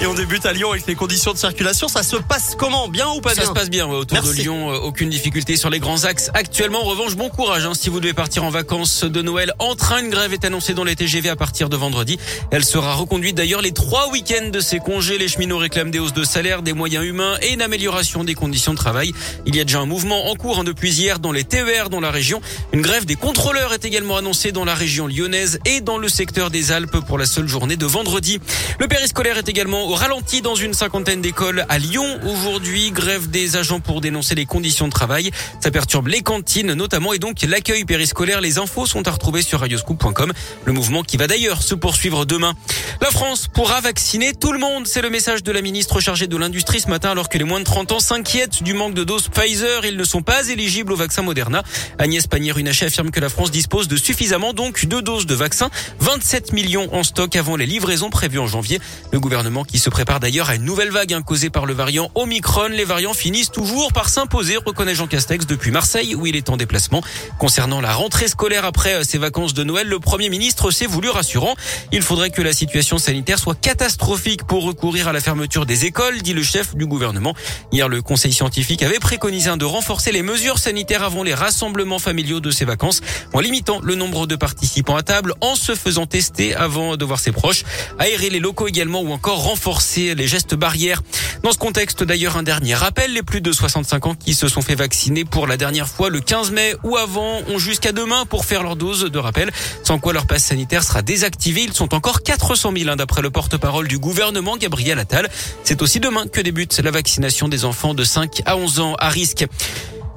Et 0.00 0.06
on 0.06 0.14
débute 0.14 0.46
à 0.46 0.52
Lyon 0.52 0.70
avec 0.70 0.86
les 0.86 0.94
conditions 0.94 1.32
de 1.32 1.38
circulation. 1.38 1.88
Ça 1.88 2.04
se 2.04 2.14
passe 2.14 2.54
comment 2.56 2.86
Bien 2.86 3.08
ou 3.08 3.20
pas 3.20 3.34
bien 3.34 3.42
Ça 3.42 3.48
se 3.48 3.52
passe 3.52 3.68
bien 3.68 3.84
ouais, 3.84 3.96
autour 3.96 4.22
de 4.22 4.30
Lyon. 4.30 4.70
Euh, 4.70 4.76
aucune 4.78 5.10
difficulté 5.10 5.56
sur 5.56 5.70
les 5.70 5.80
grands 5.80 6.04
axes. 6.04 6.30
Actuellement, 6.34 6.82
en 6.82 6.84
revanche, 6.84 7.16
bon 7.16 7.28
courage 7.30 7.66
hein, 7.66 7.72
si 7.74 7.90
vous 7.90 7.98
devez 7.98 8.12
partir 8.12 8.44
en 8.44 8.50
vacances 8.50 9.02
de 9.02 9.22
Noël. 9.22 9.54
En 9.58 9.74
train, 9.74 9.98
une 9.98 10.08
grève 10.08 10.32
est 10.32 10.44
annoncée 10.44 10.72
dans 10.72 10.84
les 10.84 10.94
TGV 10.94 11.28
à 11.30 11.34
partir 11.34 11.68
de 11.68 11.76
vendredi. 11.76 12.16
Elle 12.52 12.64
sera 12.64 12.94
reconduite 12.94 13.36
d'ailleurs 13.36 13.60
les 13.60 13.72
trois 13.72 14.08
week-ends 14.10 14.50
de 14.52 14.60
ces 14.60 14.78
congés. 14.78 15.18
Les 15.18 15.26
cheminots 15.26 15.58
réclament 15.58 15.90
des 15.90 15.98
hausses 15.98 16.12
de 16.12 16.22
salaire, 16.22 16.62
des 16.62 16.74
moyens 16.74 17.04
humains 17.04 17.36
et 17.42 17.52
une 17.52 17.62
amélioration 17.62 18.22
des 18.22 18.34
conditions 18.34 18.74
de 18.74 18.78
travail. 18.78 19.12
Il 19.46 19.56
y 19.56 19.60
a 19.60 19.64
déjà 19.64 19.80
un 19.80 19.86
mouvement 19.86 20.30
en 20.30 20.36
cours 20.36 20.60
hein, 20.60 20.64
depuis 20.64 20.92
hier 20.92 21.18
dans 21.18 21.32
les 21.32 21.42
TER 21.42 21.90
dans 21.90 22.00
la 22.00 22.12
région. 22.12 22.40
Une 22.72 22.82
grève 22.82 23.04
des 23.04 23.16
contrôleurs 23.16 23.72
est 23.74 23.84
également 23.84 24.16
annoncée 24.16 24.52
dans 24.52 24.64
la 24.64 24.76
région 24.76 25.08
lyonnaise 25.08 25.58
et 25.64 25.80
dans 25.80 25.98
le 25.98 26.08
secteur 26.08 26.50
des 26.50 26.70
Alpes 26.70 27.00
pour 27.04 27.18
la 27.18 27.26
seule 27.26 27.48
journée 27.48 27.76
de 27.76 27.86
vendredi. 27.86 28.38
Le 28.78 28.86
périscolaire 28.86 29.38
est 29.38 29.48
également 29.48 29.87
au 29.88 29.94
ralenti 29.94 30.42
dans 30.42 30.54
une 30.54 30.74
cinquantaine 30.74 31.22
d'écoles 31.22 31.64
à 31.70 31.78
Lyon. 31.78 32.20
Aujourd'hui, 32.26 32.90
grève 32.90 33.30
des 33.30 33.56
agents 33.56 33.80
pour 33.80 34.02
dénoncer 34.02 34.34
les 34.34 34.44
conditions 34.44 34.86
de 34.86 34.92
travail. 34.92 35.30
Ça 35.60 35.70
perturbe 35.70 36.08
les 36.08 36.20
cantines 36.20 36.74
notamment 36.74 37.14
et 37.14 37.18
donc 37.18 37.40
l'accueil 37.40 37.86
périscolaire. 37.86 38.42
Les 38.42 38.58
infos 38.58 38.84
sont 38.84 39.08
à 39.08 39.10
retrouver 39.10 39.40
sur 39.40 39.60
radioscoop.com. 39.60 40.34
Le 40.66 40.72
mouvement 40.74 41.02
qui 41.02 41.16
va 41.16 41.26
d'ailleurs 41.26 41.62
se 41.62 41.74
poursuivre 41.74 42.26
demain. 42.26 42.52
La 43.00 43.10
France 43.10 43.48
pourra 43.48 43.80
vacciner 43.80 44.34
tout 44.34 44.52
le 44.52 44.58
monde. 44.58 44.86
C'est 44.86 45.00
le 45.00 45.08
message 45.08 45.42
de 45.42 45.52
la 45.52 45.62
ministre 45.62 46.00
chargée 46.00 46.26
de 46.26 46.36
l'industrie 46.36 46.80
ce 46.80 46.88
matin 46.88 47.10
alors 47.10 47.30
que 47.30 47.38
les 47.38 47.44
moins 47.44 47.60
de 47.60 47.64
30 47.64 47.92
ans 47.92 48.00
s'inquiètent 48.00 48.62
du 48.62 48.74
manque 48.74 48.92
de 48.92 49.04
doses 49.04 49.28
Pfizer. 49.28 49.86
Ils 49.86 49.96
ne 49.96 50.04
sont 50.04 50.20
pas 50.20 50.48
éligibles 50.48 50.92
au 50.92 50.96
vaccin 50.96 51.22
Moderna. 51.22 51.62
Agnès 51.98 52.26
Pannier-Runacher 52.26 52.86
affirme 52.86 53.10
que 53.10 53.20
la 53.20 53.30
France 53.30 53.50
dispose 53.50 53.88
de 53.88 53.96
suffisamment 53.96 54.52
donc 54.52 54.84
de 54.84 55.00
doses 55.00 55.24
de 55.24 55.34
vaccin. 55.34 55.70
27 56.00 56.52
millions 56.52 56.94
en 56.94 57.04
stock 57.04 57.34
avant 57.36 57.56
les 57.56 57.66
livraisons 57.66 58.10
prévues 58.10 58.38
en 58.38 58.46
janvier. 58.46 58.80
Le 59.12 59.20
gouvernement 59.20 59.64
qui 59.64 59.77
se 59.78 59.90
prépare 59.90 60.20
d'ailleurs 60.20 60.50
à 60.50 60.54
une 60.54 60.64
nouvelle 60.64 60.90
vague 60.90 61.12
hein, 61.12 61.22
causée 61.22 61.50
par 61.50 61.66
le 61.66 61.74
variant 61.74 62.10
Omicron. 62.14 62.68
Les 62.68 62.84
variants 62.84 63.14
finissent 63.14 63.50
toujours 63.50 63.92
par 63.92 64.08
s'imposer, 64.08 64.56
reconnaît 64.56 64.94
Jean 64.94 65.06
Castex 65.06 65.46
depuis 65.46 65.70
Marseille 65.70 66.14
où 66.14 66.26
il 66.26 66.36
est 66.36 66.50
en 66.50 66.56
déplacement. 66.56 67.02
Concernant 67.38 67.80
la 67.80 67.92
rentrée 67.92 68.28
scolaire 68.28 68.64
après 68.64 68.94
euh, 68.94 69.02
ses 69.02 69.18
vacances 69.18 69.54
de 69.54 69.64
Noël, 69.64 69.88
le 69.88 69.98
Premier 69.98 70.28
ministre 70.28 70.70
s'est 70.70 70.86
voulu 70.86 71.08
rassurant. 71.08 71.54
Il 71.92 72.02
faudrait 72.02 72.30
que 72.30 72.42
la 72.42 72.52
situation 72.52 72.98
sanitaire 72.98 73.38
soit 73.38 73.54
catastrophique 73.54 74.44
pour 74.44 74.64
recourir 74.64 75.08
à 75.08 75.12
la 75.12 75.20
fermeture 75.20 75.66
des 75.66 75.84
écoles, 75.84 76.22
dit 76.22 76.34
le 76.34 76.42
chef 76.42 76.74
du 76.74 76.86
gouvernement. 76.86 77.34
Hier, 77.70 77.88
le 77.88 78.02
conseil 78.02 78.32
scientifique 78.32 78.82
avait 78.82 78.98
préconisé 78.98 79.56
de 79.56 79.64
renforcer 79.64 80.10
les 80.10 80.22
mesures 80.22 80.58
sanitaires 80.58 81.04
avant 81.04 81.22
les 81.22 81.34
rassemblements 81.34 82.00
familiaux 82.00 82.40
de 82.40 82.50
ces 82.50 82.64
vacances 82.64 83.00
en 83.32 83.40
limitant 83.40 83.80
le 83.82 83.94
nombre 83.94 84.26
de 84.26 84.34
participants 84.34 84.96
à 84.96 85.02
table, 85.02 85.34
en 85.40 85.54
se 85.54 85.74
faisant 85.74 86.06
tester 86.06 86.54
avant 86.54 86.96
de 86.96 87.04
voir 87.04 87.20
ses 87.20 87.30
proches, 87.30 87.64
aérer 87.98 88.28
les 88.28 88.40
locaux 88.40 88.66
également 88.66 89.00
ou 89.00 89.12
encore 89.12 89.44
renforcer 89.44 89.67
les 89.96 90.26
gestes 90.26 90.54
barrières. 90.54 91.02
Dans 91.42 91.52
ce 91.52 91.58
contexte 91.58 92.02
d'ailleurs, 92.02 92.38
un 92.38 92.42
dernier 92.42 92.74
rappel, 92.74 93.12
les 93.12 93.22
plus 93.22 93.42
de 93.42 93.52
65 93.52 94.06
ans 94.06 94.14
qui 94.14 94.32
se 94.32 94.48
sont 94.48 94.62
fait 94.62 94.74
vacciner 94.74 95.26
pour 95.26 95.46
la 95.46 95.58
dernière 95.58 95.88
fois 95.88 96.08
le 96.08 96.20
15 96.20 96.52
mai 96.52 96.74
ou 96.84 96.96
avant 96.96 97.40
ont 97.48 97.58
jusqu'à 97.58 97.92
demain 97.92 98.24
pour 98.24 98.46
faire 98.46 98.62
leur 98.62 98.76
dose 98.76 99.04
de 99.04 99.18
rappel, 99.18 99.50
sans 99.84 99.98
quoi 99.98 100.14
leur 100.14 100.26
passe 100.26 100.44
sanitaire 100.44 100.82
sera 100.82 101.02
désactivé. 101.02 101.62
Ils 101.64 101.74
sont 101.74 101.94
encore 101.94 102.22
400 102.22 102.72
000 102.76 102.90
hein, 102.90 102.96
d'après 102.96 103.20
le 103.20 103.30
porte-parole 103.30 103.88
du 103.88 103.98
gouvernement, 103.98 104.56
Gabriel 104.56 104.98
Attal. 104.98 105.28
C'est 105.64 105.82
aussi 105.82 106.00
demain 106.00 106.26
que 106.26 106.40
débute 106.40 106.78
la 106.78 106.90
vaccination 106.90 107.48
des 107.48 107.66
enfants 107.66 107.92
de 107.92 108.04
5 108.04 108.42
à 108.46 108.56
11 108.56 108.80
ans 108.80 108.94
à 108.98 109.10
risque. 109.10 109.44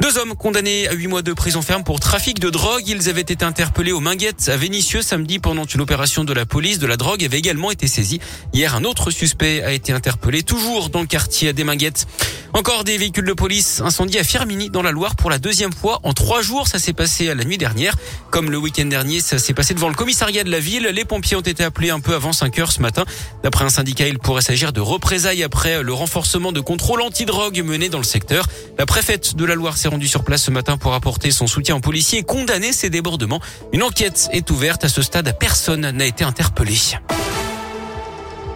Deux 0.00 0.18
hommes 0.18 0.34
condamnés 0.34 0.86
à 0.88 0.92
huit 0.92 1.06
mois 1.06 1.22
de 1.22 1.32
prison 1.32 1.62
ferme 1.62 1.82
pour 1.82 2.00
trafic 2.00 2.38
de 2.38 2.50
drogue. 2.50 2.86
Ils 2.86 3.08
avaient 3.08 3.22
été 3.22 3.44
interpellés 3.44 3.92
au 3.92 4.00
Minguettes 4.00 4.48
à 4.48 4.56
Vénissieux 4.56 5.02
samedi 5.02 5.38
pendant 5.38 5.64
une 5.64 5.80
opération 5.80 6.22
de 6.22 6.32
la 6.32 6.44
police. 6.44 6.78
De 6.78 6.86
la 6.86 6.96
drogue 6.96 7.24
avait 7.24 7.38
également 7.38 7.70
été 7.70 7.86
saisie. 7.86 8.20
Hier, 8.52 8.74
un 8.74 8.84
autre 8.84 9.10
suspect 9.10 9.62
a 9.62 9.72
été 9.72 9.92
interpellé, 9.92 10.42
toujours 10.42 10.90
dans 10.90 11.00
le 11.00 11.06
quartier 11.06 11.52
des 11.52 11.64
Minguettes. 11.64 12.06
Encore 12.52 12.84
des 12.84 12.96
véhicules 12.96 13.24
de 13.24 13.32
police 13.32 13.80
incendiés 13.80 14.20
à 14.20 14.24
Firmini 14.24 14.70
dans 14.70 14.82
la 14.82 14.90
Loire 14.90 15.16
pour 15.16 15.28
la 15.30 15.38
deuxième 15.38 15.72
fois 15.72 16.00
en 16.04 16.12
trois 16.12 16.42
jours. 16.42 16.68
Ça 16.68 16.78
s'est 16.78 16.92
passé 16.92 17.34
la 17.34 17.44
nuit 17.44 17.58
dernière. 17.58 17.96
Comme 18.30 18.50
le 18.50 18.58
week-end 18.58 18.86
dernier, 18.86 19.20
ça 19.20 19.38
s'est 19.38 19.54
passé 19.54 19.74
devant 19.74 19.88
le 19.88 19.94
commissariat 19.94 20.44
de 20.44 20.50
la 20.50 20.60
ville. 20.60 20.84
Les 20.84 21.04
pompiers 21.04 21.36
ont 21.36 21.42
été 21.42 21.64
appelés 21.64 21.90
un 21.90 22.00
peu 22.00 22.14
avant 22.14 22.32
5 22.32 22.58
heures 22.58 22.72
ce 22.72 22.80
matin. 22.80 23.04
D'après 23.42 23.64
un 23.64 23.70
syndicat, 23.70 24.06
il 24.06 24.18
pourrait 24.18 24.42
s'agir 24.42 24.72
de 24.72 24.80
représailles 24.80 25.42
après 25.42 25.82
le 25.82 25.92
renforcement 25.92 26.52
de 26.52 26.60
contrôle 26.60 27.02
anti-drogue 27.02 27.62
mené 27.62 27.88
dans 27.88 27.98
le 27.98 28.04
secteur. 28.04 28.46
La 28.78 28.86
préfète 28.86 29.36
de 29.36 29.44
la 29.44 29.54
Loire 29.54 29.76
s'est 29.86 29.90
rendue 29.90 30.08
sur 30.08 30.24
place 30.24 30.42
ce 30.42 30.50
matin 30.50 30.78
pour 30.78 30.94
apporter 30.94 31.30
son 31.30 31.46
soutien 31.46 31.76
aux 31.76 31.80
policiers 31.80 32.18
et 32.18 32.22
condamner 32.24 32.72
ces 32.72 32.90
débordements. 32.90 33.40
Une 33.72 33.84
enquête 33.84 34.28
est 34.32 34.50
ouverte. 34.50 34.84
À 34.84 34.88
ce 34.88 35.00
stade, 35.00 35.36
personne 35.38 35.88
n'a 35.88 36.06
été 36.06 36.24
interpellé. 36.24 36.74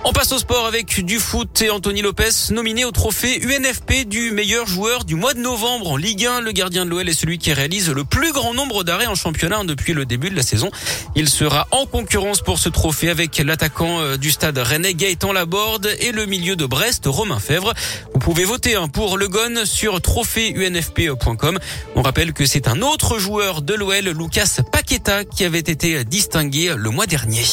On 0.02 0.12
passe 0.12 0.32
au 0.32 0.38
sport 0.38 0.66
avec 0.66 1.04
du 1.04 1.18
foot 1.18 1.60
et 1.60 1.68
Anthony 1.68 2.00
Lopez 2.00 2.30
nominé 2.52 2.86
au 2.86 2.90
trophée 2.90 3.38
UNFP 3.42 4.08
du 4.08 4.30
meilleur 4.30 4.66
joueur 4.66 5.04
du 5.04 5.14
mois 5.14 5.34
de 5.34 5.40
novembre 5.40 5.90
en 5.90 5.96
Ligue 5.96 6.24
1. 6.24 6.40
Le 6.40 6.52
gardien 6.52 6.86
de 6.86 6.90
l'OL 6.90 7.06
est 7.06 7.12
celui 7.12 7.36
qui 7.36 7.52
réalise 7.52 7.90
le 7.90 8.04
plus 8.04 8.32
grand 8.32 8.54
nombre 8.54 8.82
d'arrêts 8.82 9.06
en 9.06 9.14
championnat 9.14 9.62
depuis 9.64 9.92
le 9.92 10.06
début 10.06 10.30
de 10.30 10.36
la 10.36 10.42
saison. 10.42 10.70
Il 11.16 11.28
sera 11.28 11.68
en 11.70 11.84
concurrence 11.84 12.40
pour 12.40 12.58
ce 12.58 12.70
trophée 12.70 13.10
avec 13.10 13.36
l'attaquant 13.38 14.00
euh, 14.00 14.16
du 14.16 14.30
stade 14.30 14.56
Rennais 14.56 14.94
Gaëtan 14.94 15.32
Laborde 15.34 15.94
et 16.00 16.12
le 16.12 16.24
milieu 16.24 16.56
de 16.56 16.64
Brest 16.64 17.02
Romain 17.04 17.38
Fèvre. 17.38 17.74
Vous 18.14 18.20
pouvez 18.20 18.44
voter 18.44 18.76
hein, 18.76 18.88
pour 18.88 19.18
le 19.18 19.28
GON 19.28 19.66
sur 19.66 20.00
trophéeunfp.com. 20.00 21.58
On 21.94 22.02
rappelle 22.02 22.32
que 22.32 22.46
c'est 22.46 22.68
un 22.68 22.80
autre 22.80 23.18
joueur 23.18 23.60
de 23.60 23.74
l'OL, 23.74 24.08
Lucas 24.08 24.60
Paqueta, 24.72 25.24
qui 25.24 25.44
avait 25.44 25.58
été 25.58 26.04
distingué 26.04 26.74
le 26.74 26.88
mois 26.88 27.06
dernier. 27.06 27.44